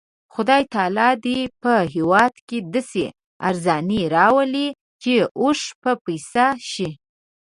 [0.33, 3.05] خدای تعالی دې په هېواد کې داسې
[3.49, 4.67] ارزاني راولي
[5.01, 6.89] چې اوښ په پیسه شي.